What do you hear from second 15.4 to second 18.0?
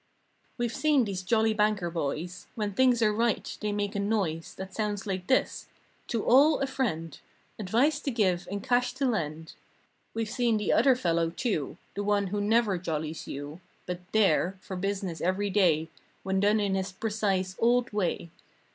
day, When done in his precise, "old"